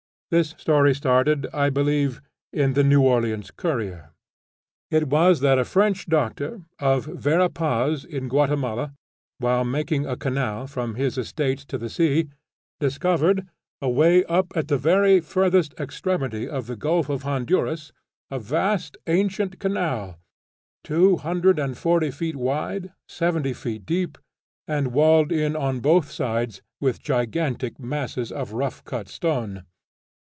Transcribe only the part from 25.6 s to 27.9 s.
both sides with gigantic